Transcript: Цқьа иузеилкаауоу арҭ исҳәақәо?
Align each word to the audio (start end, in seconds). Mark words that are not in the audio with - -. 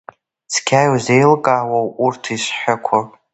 Цқьа 0.51 0.81
иузеилкаауоу 0.87 1.87
арҭ 2.07 2.23
исҳәақәо? 2.35 2.99